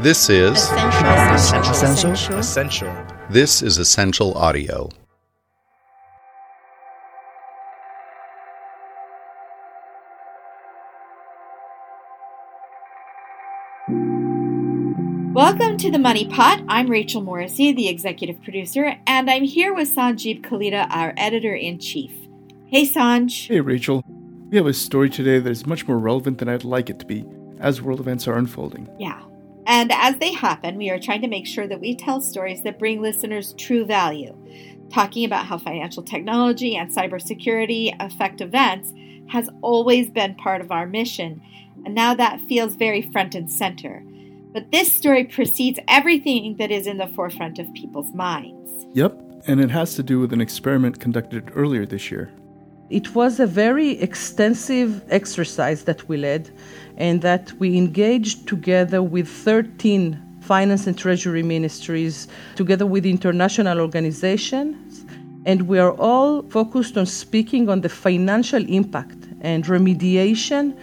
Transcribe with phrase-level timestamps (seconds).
[0.00, 1.72] This is Ascential.
[1.72, 2.38] Ascential.
[2.38, 3.06] Ascential.
[3.30, 4.88] this is Ascential audio.
[15.34, 16.62] Welcome to the Money Pot.
[16.68, 21.80] I'm Rachel Morrissey, the executive producer, and I'm here with Sanjib Kalita, our editor in
[21.80, 22.12] chief.
[22.66, 23.48] Hey, Sanj.
[23.48, 24.04] Hey, Rachel.
[24.50, 27.04] We have a story today that is much more relevant than I'd like it to
[27.04, 27.24] be
[27.58, 28.88] as world events are unfolding.
[29.00, 29.20] Yeah.
[29.68, 32.78] And as they happen, we are trying to make sure that we tell stories that
[32.78, 34.34] bring listeners true value.
[34.90, 38.94] Talking about how financial technology and cybersecurity affect events
[39.28, 41.42] has always been part of our mission,
[41.84, 44.02] and now that feels very front and center.
[44.54, 48.86] But this story precedes everything that is in the forefront of people's minds.
[48.94, 52.32] Yep, and it has to do with an experiment conducted earlier this year.
[52.90, 56.50] It was a very extensive exercise that we led,
[56.96, 65.04] and that we engaged together with 13 finance and treasury ministries, together with international organizations,
[65.44, 70.74] and we are all focused on speaking on the financial impact and remediation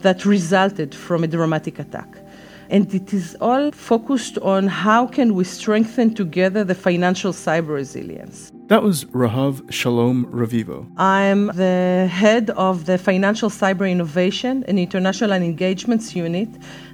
[0.00, 2.18] that resulted from a dramatic attack.
[2.70, 8.50] And it is all focused on how can we strengthen together the financial cyber resilience.
[8.68, 10.90] That was Rahav Shalom Revivo.
[10.96, 16.48] I'm the head of the Financial Cyber Innovation and International Engagements Unit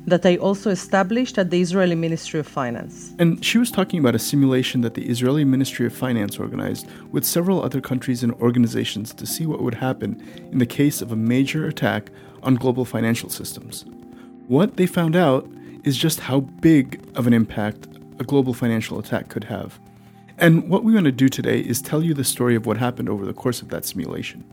[0.04, 3.14] that I also established at the Israeli Ministry of Finance.
[3.20, 7.24] And she was talking about a simulation that the Israeli Ministry of Finance organized with
[7.24, 11.16] several other countries and organizations to see what would happen in the case of a
[11.16, 12.10] major attack
[12.42, 13.84] on global financial systems.
[14.48, 15.48] What they found out
[15.84, 19.80] is just how big of an impact a global financial attack could have.
[20.38, 23.08] And what we want to do today is tell you the story of what happened
[23.08, 24.44] over the course of that simulation.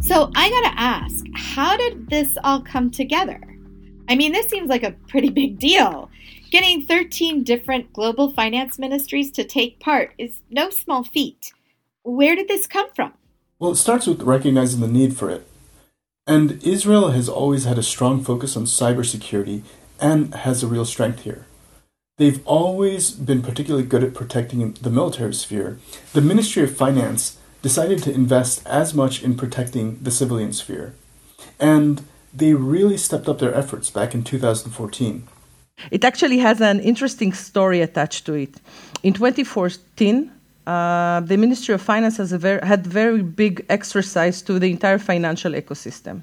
[0.00, 3.40] So I gotta ask, how did this all come together?
[4.08, 6.10] I mean, this seems like a pretty big deal.
[6.50, 11.52] Getting 13 different global finance ministries to take part is no small feat.
[12.04, 13.12] Where did this come from?
[13.58, 15.46] Well, it starts with recognizing the need for it.
[16.26, 19.62] And Israel has always had a strong focus on cybersecurity
[20.00, 21.44] and has a real strength here.
[22.16, 25.78] They've always been particularly good at protecting the military sphere.
[26.14, 30.94] The Ministry of Finance decided to invest as much in protecting the civilian sphere.
[31.60, 35.28] And they really stepped up their efforts back in 2014.
[35.90, 38.54] It actually has an interesting story attached to it.
[39.02, 40.30] In 2014,
[40.66, 44.98] uh, the Ministry of Finance has a very, had very big exercise to the entire
[44.98, 46.22] financial ecosystem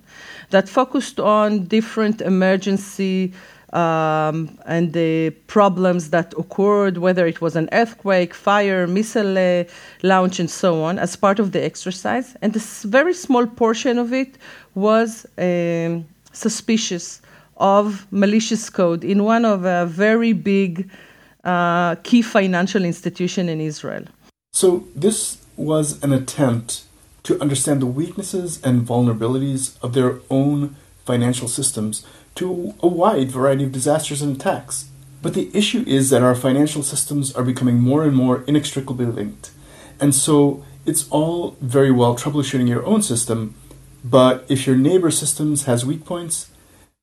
[0.51, 3.33] that focused on different emergency
[3.73, 9.63] um, and the problems that occurred, whether it was an earthquake, fire, missile uh,
[10.03, 12.35] launch, and so on, as part of the exercise.
[12.41, 14.37] And this very small portion of it
[14.75, 17.22] was um, suspicious
[17.57, 20.89] of malicious code in one of a very big
[21.43, 24.05] uh, key financial institution in Israel.
[24.51, 26.83] So, this was an attempt
[27.23, 32.05] to understand the weaknesses and vulnerabilities of their own financial systems
[32.35, 34.89] to a wide variety of disasters and attacks.
[35.22, 39.51] But the issue is that our financial systems are becoming more and more inextricably linked.
[39.99, 43.55] And so it's all very well troubleshooting your own system,
[44.03, 46.51] but if your neighbor systems has weak points,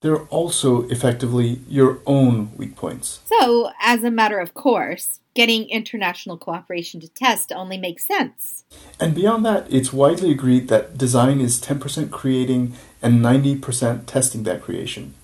[0.03, 3.21] they're also effectively your own weak points.
[3.27, 8.65] So, as a matter of course, getting international cooperation to test only makes sense.
[9.01, 14.63] And beyond that, it's widely agreed that design is 10% creating and 90% testing that
[14.63, 15.15] creation.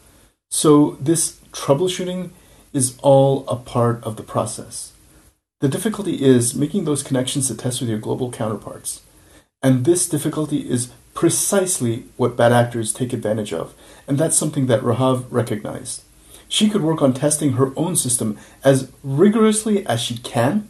[0.50, 2.30] So, this troubleshooting
[2.72, 4.92] is all a part of the process.
[5.60, 9.02] The difficulty is making those connections to test with your global counterparts.
[9.60, 13.74] And this difficulty is precisely what bad actors take advantage of,
[14.06, 16.04] and that's something that Rahav recognized.
[16.48, 20.68] She could work on testing her own system as rigorously as she can,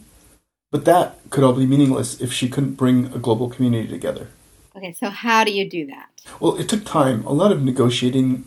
[0.71, 4.29] but that could all be meaningless if she couldn't bring a global community together.
[4.75, 6.09] Okay, so how do you do that?
[6.39, 8.43] Well, it took time, a lot of negotiating.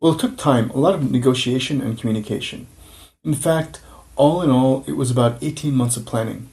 [0.00, 2.68] Well, it took time, a lot of negotiation and communication.
[3.22, 3.82] In fact,
[4.16, 6.48] all in all, it was about 18 months of planning.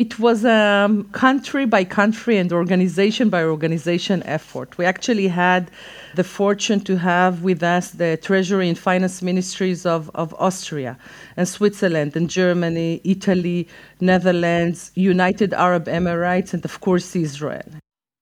[0.00, 4.78] It was a um, country by country and organization by organization effort.
[4.78, 5.70] We actually had
[6.14, 10.96] the fortune to have with us the Treasury and Finance Ministries of, of Austria
[11.36, 13.68] and Switzerland and Germany, Italy,
[14.00, 17.70] Netherlands, United Arab Emirates, and of course Israel.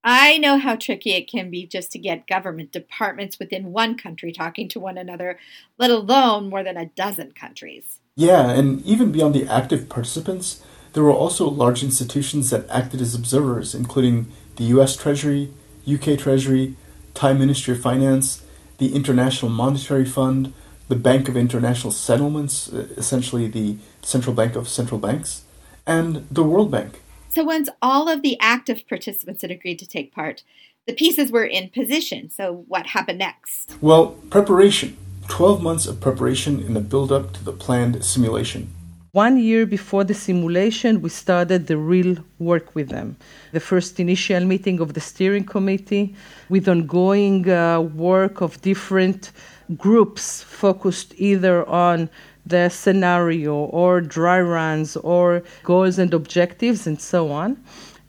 [0.03, 4.33] I know how tricky it can be just to get government departments within one country
[4.33, 5.39] talking to one another,
[5.79, 8.01] let alone more than a dozen countries.
[8.17, 13.15] Yeah, and even beyond the active participants, there were also large institutions that acted as
[13.15, 15.53] observers, including the US Treasury,
[15.87, 16.77] UK Treasury,
[17.15, 18.43] Thai Ministry of Finance,
[18.79, 20.53] the International Monetary Fund,
[20.89, 25.43] the Bank of International Settlements, uh, essentially the central bank of central banks,
[25.87, 27.01] and the World Bank.
[27.29, 30.43] So, once all of the active participants had agreed to take part,
[30.87, 32.31] the pieces were in position.
[32.31, 33.77] So, what happened next?
[33.81, 34.97] Well, preparation.
[35.29, 38.73] 12 months of preparation in the build up to the planned simulation.
[39.13, 43.17] One year before the simulation, we started the real work with them.
[43.53, 46.15] The first initial meeting of the steering committee,
[46.51, 49.33] with ongoing uh, work of different
[49.79, 52.11] groups focused either on
[52.45, 57.57] the scenario or dry runs or goals and objectives and so on.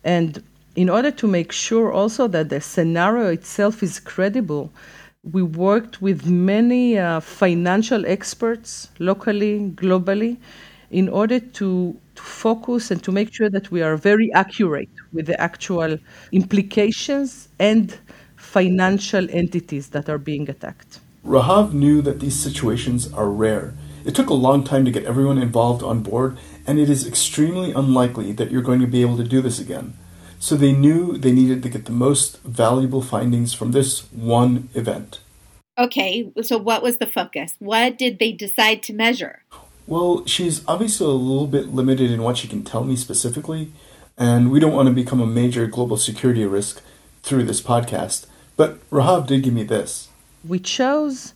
[0.03, 0.43] And
[0.75, 4.69] in order to make sure also that the scenario itself is credible,
[5.23, 10.37] we worked with many uh, financial experts locally, globally,
[10.91, 15.25] in order to, to focus and to make sure that we are very accurate with
[15.25, 15.97] the actual
[16.31, 17.97] implications and
[18.35, 20.99] financial entities that are being attacked.
[21.25, 23.73] Rahav knew that these situations are rare.
[24.05, 27.71] It took a long time to get everyone involved on board, and it is extremely
[27.73, 29.93] unlikely that you're going to be able to do this again.
[30.39, 35.19] So they knew they needed to get the most valuable findings from this one event.
[35.77, 37.55] Okay, so what was the focus?
[37.59, 39.43] What did they decide to measure?
[39.89, 43.71] Well, she's obviously a little bit limited in what she can tell me specifically,
[44.19, 46.83] and we don't want to become a major global security risk
[47.23, 48.27] through this podcast.
[48.55, 50.09] But Rahav did give me this.
[50.47, 51.33] We chose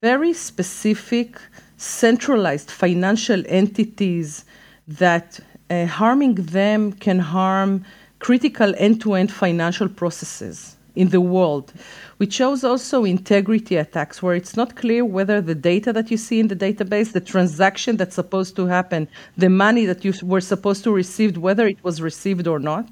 [0.00, 1.38] very specific,
[1.76, 4.46] centralized financial entities
[4.86, 5.38] that
[5.68, 7.84] uh, harming them can harm
[8.18, 11.72] critical end to end financial processes in the world.
[12.18, 16.40] We chose also integrity attacks, where it's not clear whether the data that you see
[16.40, 20.82] in the database, the transaction that's supposed to happen, the money that you were supposed
[20.84, 22.88] to receive, whether it was received or not,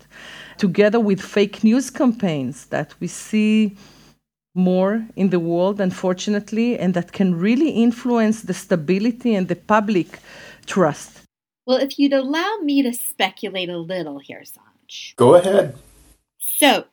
[0.56, 3.76] together with fake news campaigns that we see
[4.54, 10.20] more in the world, unfortunately, and that can really influence the stability and the public
[10.64, 11.22] trust.
[11.66, 15.16] Well, if you'd allow me to speculate a little here, Sanj.
[15.16, 15.74] Go ahead.
[16.38, 16.86] So,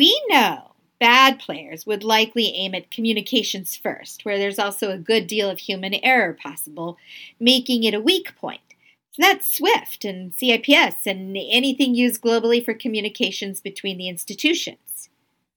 [0.00, 5.26] we know bad players would likely aim at communications first, where there's also a good
[5.26, 6.96] deal of human error possible,
[7.38, 8.62] making it a weak point.
[9.12, 15.10] So that's SWIFT and CIPS and anything used globally for communications between the institutions.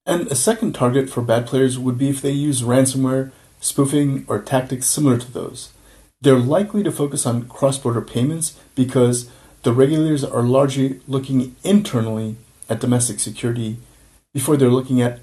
[0.06, 3.32] And a second target for bad players would be if they use ransomware,
[3.62, 5.72] spoofing, or tactics similar to those.
[6.20, 9.32] They're likely to focus on cross border payments because
[9.62, 12.36] the regulators are largely looking internally
[12.70, 13.78] at domestic security
[14.34, 15.20] before they're looking at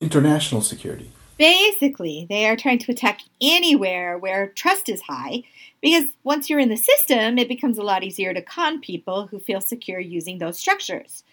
[0.00, 1.10] international security.
[1.38, 5.42] Basically, they are trying to attack anywhere where trust is high
[5.80, 9.38] because once you're in the system, it becomes a lot easier to con people who
[9.38, 11.24] feel secure using those structures.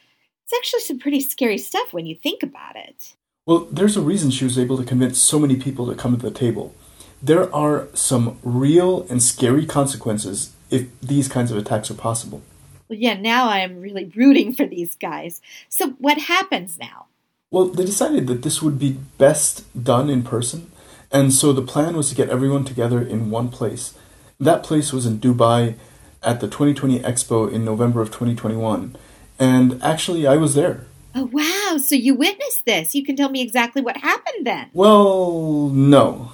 [0.46, 3.16] It's actually some pretty scary stuff when you think about it.
[3.46, 6.22] Well, there's a reason she was able to convince so many people to come to
[6.22, 6.74] the table.
[7.22, 12.42] There are some real and scary consequences if these kinds of attacks are possible.
[12.90, 15.42] Well, yeah, now I'm really rooting for these guys.
[15.70, 17.08] So, what happens now?
[17.52, 20.72] Well, they decided that this would be best done in person,
[21.12, 23.94] and so the plan was to get everyone together in one place.
[24.40, 25.76] That place was in Dubai
[26.24, 28.96] at the 2020 Expo in November of 2021,
[29.40, 30.86] and actually, I was there.
[31.16, 31.78] Oh, wow.
[31.78, 32.94] So you witnessed this.
[32.94, 34.70] You can tell me exactly what happened then.
[34.74, 36.32] Well, no.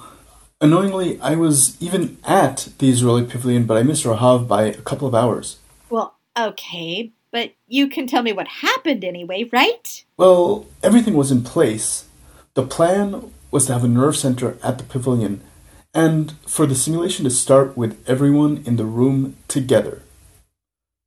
[0.60, 5.08] Annoyingly, I was even at the Israeli pavilion, but I missed Rahav by a couple
[5.08, 5.58] of hours.
[5.88, 10.04] Well, okay, but you can tell me what happened anyway, right?
[10.16, 12.06] Well, everything was in place.
[12.54, 15.40] The plan was to have a nerve center at the pavilion
[15.92, 20.02] and for the simulation to start with everyone in the room together.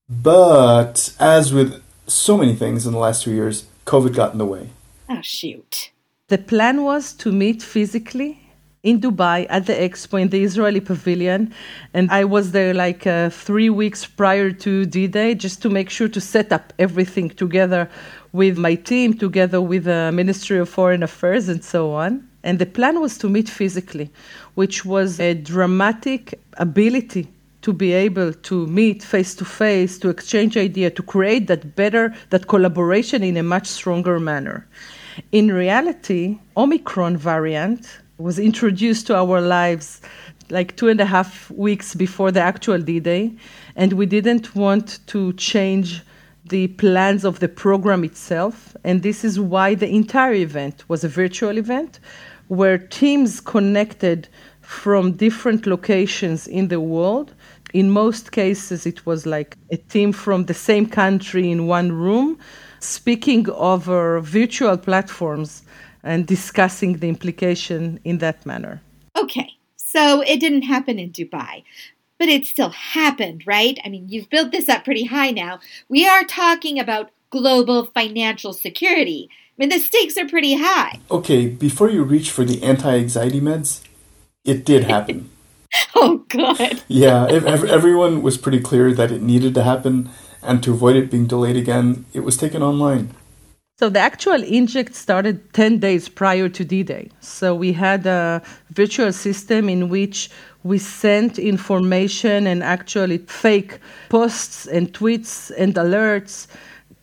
[0.10, 4.46] But as with so many things in the last two years, COVID got in the
[4.46, 4.70] way.
[5.10, 5.92] Oh, shoot.
[6.30, 8.47] The plan was to meet physically
[8.84, 11.54] in Dubai at the expo in the Israeli pavilion.
[11.94, 15.90] And I was there like uh, three weeks prior to D Day just to make
[15.90, 17.90] sure to set up everything together
[18.34, 22.28] with my team, together with the Ministry of Foreign Affairs, and so on.
[22.44, 24.10] And the plan was to meet physically,
[24.56, 27.28] which was a dramatic ability
[27.64, 32.16] to be able to meet face to face, to exchange idea, to create that better,
[32.30, 34.66] that collaboration in a much stronger manner.
[35.32, 40.02] In reality, Omicron variant was introduced to our lives
[40.50, 43.32] like two and a half weeks before the actual D Day,
[43.76, 46.02] and we didn't want to change
[46.46, 48.76] the plans of the program itself.
[48.84, 52.00] And this is why the entire event was a virtual event
[52.48, 54.30] where teams connected
[54.62, 57.34] from different locations in the world
[57.74, 62.40] In most cases, it was like a team from the same country in one room
[62.80, 65.64] speaking over virtual platforms
[66.08, 68.82] and discussing the implication in that manner.
[69.18, 71.64] Okay, so it didn't happen in Dubai,
[72.18, 73.78] but it still happened, right?
[73.84, 75.60] I mean, you've built this up pretty high now.
[75.90, 79.30] We are talking about global financial security.
[79.32, 81.00] I mean, the stakes are pretty high.
[81.12, 83.84] Okay, before you reach for the anti anxiety meds,
[84.46, 85.30] it did happen.
[85.96, 86.84] oh, God.
[86.88, 90.10] yeah, everyone was pretty clear that it needed to happen,
[90.42, 93.14] and to avoid it being delayed again, it was taken online.
[93.80, 97.12] So the actual inject started 10 days prior to D-Day.
[97.20, 98.42] So we had a
[98.72, 100.32] virtual system in which
[100.64, 103.78] we sent information and actually fake
[104.10, 106.48] posts and tweets and alerts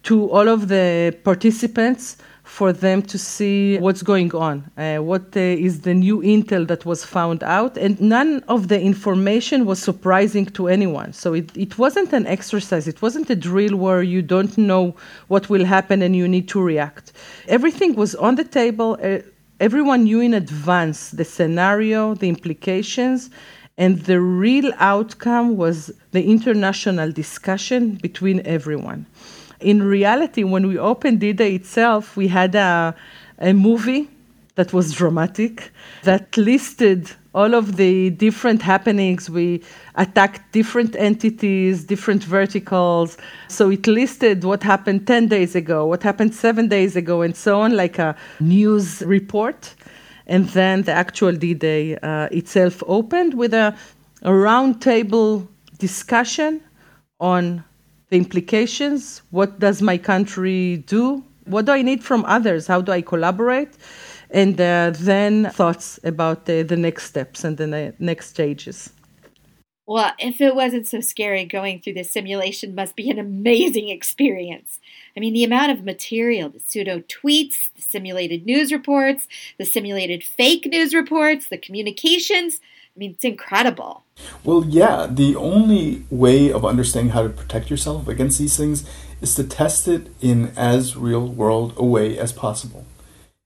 [0.03, 2.17] to all of the participants
[2.55, 6.87] for them to see what's going on, uh, what uh, is the new intel that
[6.87, 7.77] was found out.
[7.77, 11.13] And none of the information was surprising to anyone.
[11.13, 14.95] So it, it wasn't an exercise, it wasn't a drill where you don't know
[15.27, 17.13] what will happen and you need to react.
[17.49, 18.99] Everything was on the table.
[19.03, 19.19] Uh,
[19.59, 23.31] everyone knew in advance the scenario, the implications,
[23.79, 29.07] and the real outcome was the international discussion between everyone
[29.65, 32.95] in reality, when we opened D-Day itself, we had a,
[33.39, 34.09] a movie
[34.55, 35.73] that was dramatic
[36.05, 39.29] that listed all of the different happenings.
[39.29, 39.63] We
[39.97, 43.17] attacked different entities, different verticals.
[43.49, 47.61] So it listed what happened 10 days ago, what happened seven days ago, and so
[47.61, 49.75] on, like a news report.
[50.27, 53.77] And then the actual D Day uh, itself opened with a,
[54.23, 56.63] a roundtable discussion
[57.19, 57.65] on
[58.15, 59.23] the implications.
[59.31, 61.23] What does my country do?
[61.47, 62.67] What do I need from others?
[62.67, 63.73] How do I collaborate?
[64.31, 68.91] And uh, then thoughts about the, the next steps and the ne- next stages.
[69.87, 74.79] Well, if it wasn't so scary, going through this simulation must be an amazing experience.
[75.15, 79.29] I mean, the amount of material, the pseudo tweets, the simulated news reports,
[79.59, 82.61] the simulated fake news reports, the communications.
[82.95, 84.05] I mean, it's incredible.
[84.45, 88.89] Well, yeah, the only way of understanding how to protect yourself against these things
[89.21, 92.87] is to test it in as real world a way as possible,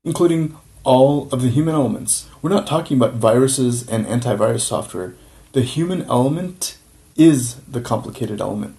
[0.04, 2.28] including all of the human elements.
[2.42, 5.14] We're not talking about viruses and antivirus software.
[5.52, 6.76] The human element
[7.16, 8.76] is the complicated element.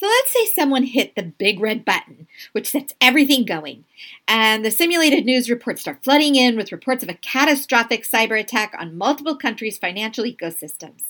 [0.00, 3.84] So let's say someone hit the big red button, which sets everything going,
[4.26, 8.74] and the simulated news reports start flooding in with reports of a catastrophic cyber attack
[8.78, 11.02] on multiple countries' financial ecosystems.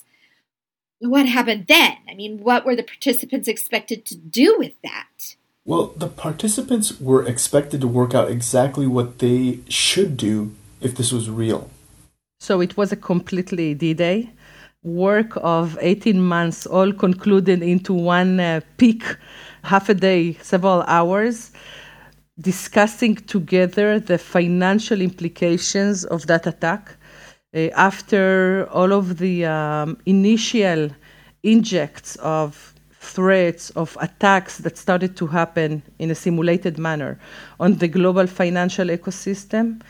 [0.98, 1.98] What happened then?
[2.10, 5.36] I mean, what were the participants expected to do with that?
[5.64, 11.12] Well, the participants were expected to work out exactly what they should do if this
[11.12, 11.70] was real.
[12.40, 14.30] So it was a completely D Day
[14.82, 19.04] work of 18 months all concluded into one uh, peak,
[19.62, 21.50] half a day, several hours,
[22.40, 26.96] discussing together the financial implications of that attack.
[27.54, 30.88] Uh, after all of the um, initial
[31.42, 37.18] injects of threats, of attacks that started to happen in a simulated manner
[37.58, 39.80] on the global financial ecosystem,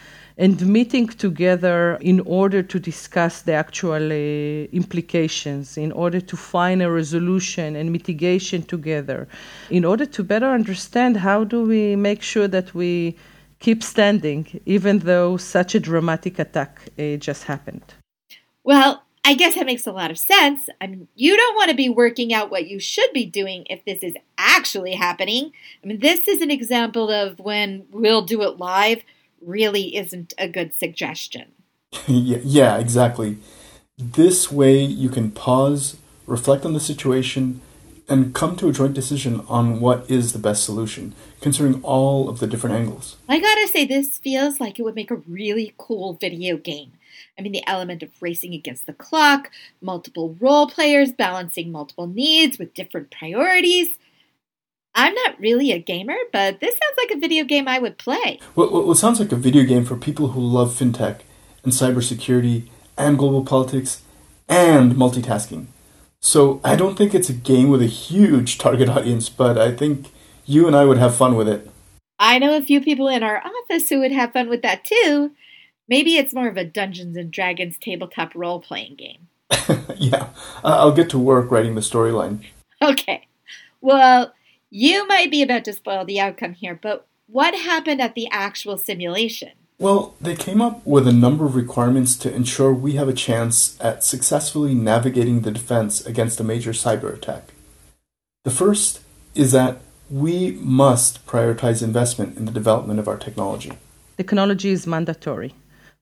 [0.41, 6.83] and meeting together in order to discuss the actual uh, implications, in order to find
[6.83, 9.29] a resolution and mitigation together,
[9.69, 13.15] in order to better understand how do we make sure that we
[13.59, 17.85] keep standing even though such a dramatic attack uh, just happened.
[18.65, 20.71] Well, I guess that makes a lot of sense.
[20.81, 23.85] I mean, you don't want to be working out what you should be doing if
[23.85, 25.53] this is actually happening.
[25.85, 29.03] I mean, this is an example of when we'll do it live
[29.41, 31.53] really isn't a good suggestion.
[32.07, 33.39] yeah, yeah, exactly.
[33.99, 37.61] This way you can pause, reflect on the situation,
[38.09, 42.41] and come to a joint decision on what is the best solution, considering all of
[42.41, 43.17] the different angles.
[43.29, 46.93] I gotta say, this feels like it would make a really cool video game.
[47.39, 52.59] I mean, the element of racing against the clock, multiple role players balancing multiple needs
[52.59, 53.99] with different priorities.
[55.01, 58.39] I'm not really a gamer, but this sounds like a video game I would play.
[58.55, 61.21] Well, well, it sounds like a video game for people who love fintech
[61.65, 64.03] and cybersecurity and global politics
[64.47, 65.69] and multitasking.
[66.21, 70.13] So I don't think it's a game with a huge target audience, but I think
[70.45, 71.71] you and I would have fun with it.
[72.19, 75.31] I know a few people in our office who would have fun with that too.
[75.89, 79.29] Maybe it's more of a Dungeons and Dragons tabletop role playing game.
[79.97, 80.29] yeah,
[80.63, 82.45] I'll get to work writing the storyline.
[82.83, 83.27] Okay.
[83.81, 84.35] Well,
[84.71, 88.79] you might be about to spoil the outcome here, but what happened at the actual
[88.79, 89.51] simulation?
[89.79, 93.81] Well, they came up with a number of requirements to ensure we have a chance
[93.81, 97.55] at successfully navigating the defense against a major cyber attack.
[98.45, 99.01] The first
[99.35, 103.73] is that we must prioritize investment in the development of our technology.
[104.17, 105.55] Technology is mandatory.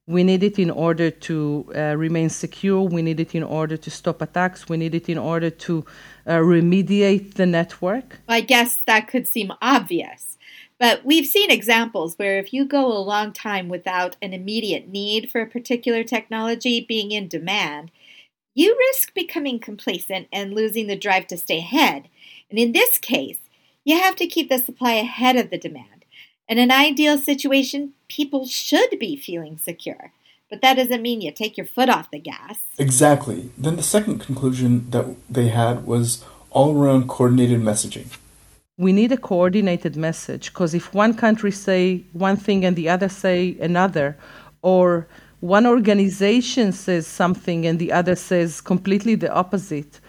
[0.09, 2.81] We need it in order to uh, remain secure.
[2.81, 4.67] We need it in order to stop attacks.
[4.67, 5.85] We need it in order to
[6.27, 8.19] uh, remediate the network.
[8.27, 10.39] I guess that could seem obvious.
[10.81, 15.31] But we've seen examples where if you go a long time without an immediate need
[15.31, 17.91] for a particular technology being in demand,
[18.55, 22.09] you risk becoming complacent and losing the drive to stay ahead.
[22.49, 23.41] And in this case,
[23.85, 25.98] you have to keep the supply ahead of the demand.
[26.49, 30.13] In an ideal situation, people should be feeling secure.
[30.49, 32.59] But that doesn't mean you take your foot off the gas.
[32.79, 33.51] Exactly.
[33.59, 38.17] Then the second conclusion that they had was all around coordinated messaging.
[38.79, 43.11] We need a coordinated message because if one country say one thing and the other
[43.11, 44.17] say another,
[44.63, 45.07] or
[45.41, 50.01] one organization says something and the other says completely the opposite,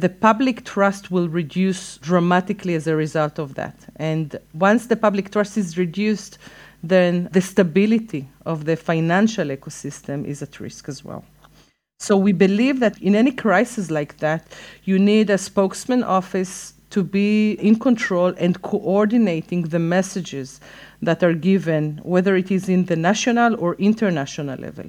[0.00, 3.74] the public trust will reduce dramatically as a result of that.
[3.96, 6.38] And once the public trust is reduced,
[6.82, 11.24] then the stability of the financial ecosystem is at risk as well.
[11.98, 14.46] So we believe that in any crisis like that,
[14.84, 20.60] you need a spokesman office to be in control and coordinating the messages
[21.02, 24.86] that are given, whether it is in the national or international level.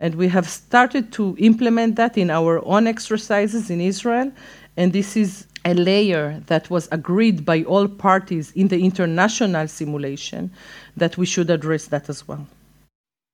[0.00, 4.30] And we have started to implement that in our own exercises in Israel.
[4.76, 10.52] And this is a layer that was agreed by all parties in the international simulation
[10.96, 12.46] that we should address that as well.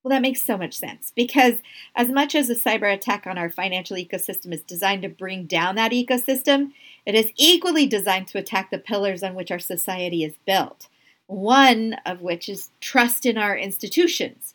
[0.02, 1.54] Well, that makes so much sense because,
[1.97, 5.76] as much as a cyber attack on our financial ecosystem is designed to bring down
[5.76, 6.73] that ecosystem,
[7.06, 10.88] it is equally designed to attack the pillars on which our society is built.
[11.26, 14.54] One of which is trust in our institutions.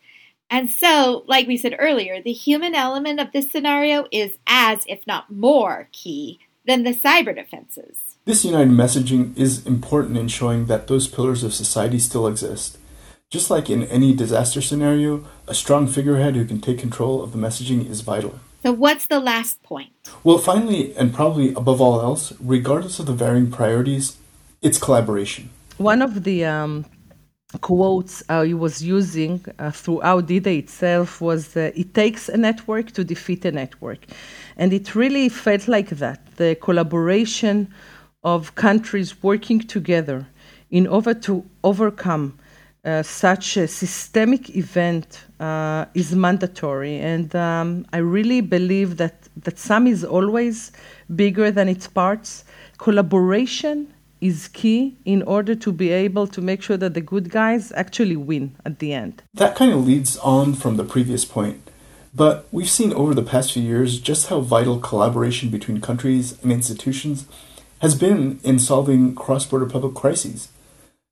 [0.50, 5.06] And so, like we said earlier, the human element of this scenario is as, if
[5.06, 7.98] not more, key than the cyber defenses.
[8.26, 12.78] This united messaging is important in showing that those pillars of society still exist.
[13.30, 17.38] Just like in any disaster scenario, a strong figurehead who can take control of the
[17.38, 18.40] messaging is vital.
[18.64, 19.92] So, what's the last point?
[20.24, 24.18] Well, finally, and probably above all else, regardless of the varying priorities,
[24.62, 25.52] it's collaboration.
[25.78, 26.86] One of the um,
[27.58, 32.92] quotes uh, he was using uh, throughout D-Day itself was uh, it takes a network
[32.92, 34.06] to defeat a network.
[34.58, 37.74] And it really felt like that, the collaboration
[38.24, 40.28] of countries working together
[40.70, 42.38] in order to overcome
[42.86, 46.98] uh, such a systemic event uh, is mandatory.
[46.98, 50.72] And um, I really believe that, that sum is always
[51.16, 52.46] bigger than its parts.
[52.78, 57.72] Collaboration is key in order to be able to make sure that the good guys
[57.74, 59.24] actually win at the end.
[59.34, 61.70] That kind of leads on from the previous point.
[62.14, 66.52] But we've seen over the past few years just how vital collaboration between countries and
[66.52, 67.28] institutions
[67.82, 70.50] has been in solving cross border public crises.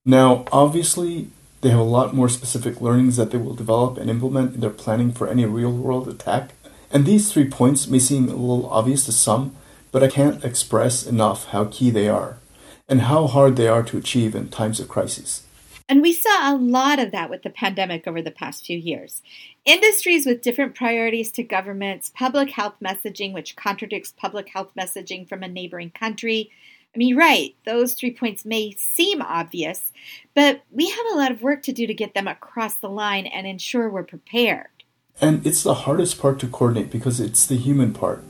[0.06, 1.28] Now, obviously,
[1.62, 4.70] they have a lot more specific learnings that they will develop and implement in their
[4.70, 6.52] planning for any real world attack.
[6.92, 9.56] And these three points may seem a little obvious to some,
[9.92, 12.38] but I can't express enough how key they are
[12.88, 15.44] and how hard they are to achieve in times of crisis.
[15.90, 19.22] And we saw a lot of that with the pandemic over the past few years.
[19.64, 25.44] Industries with different priorities to governments, public health messaging, which contradicts public health messaging from
[25.44, 26.52] a neighboring country.
[26.94, 29.94] I mean, right, those three points may seem obvious,
[30.34, 33.26] but we have a lot of work to do to get them across the line
[33.26, 34.68] and ensure we're prepared.
[35.22, 38.24] And it's the hardest part to coordinate because it's the human part.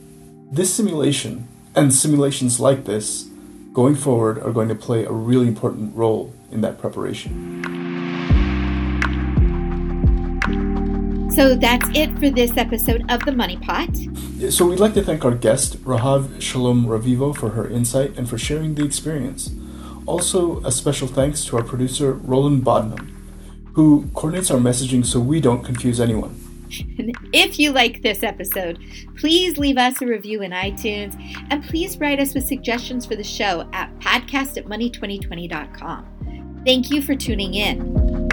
[0.50, 3.28] This simulation, and simulations like this,
[3.72, 7.62] going forward are going to play a really important role in that preparation.
[11.32, 13.90] So that's it for this episode of The Money Pot.
[14.50, 18.38] So we'd like to thank our guest, Rahav Shalom Revivo, for her insight and for
[18.38, 19.52] sharing the experience.
[20.04, 23.14] Also, a special thanks to our producer, Roland Bodenham,
[23.74, 26.47] who coordinates our messaging so we don't confuse anyone.
[26.98, 28.78] And if you like this episode,
[29.16, 31.16] please leave us a review in iTunes
[31.50, 36.62] and please write us with suggestions for the show at podcast at money2020.com.
[36.64, 38.28] Thank you for tuning in.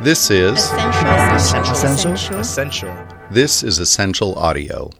[0.00, 2.38] This is Ascential.
[2.38, 3.06] Ascential.
[3.32, 4.90] This is Ascential Audio.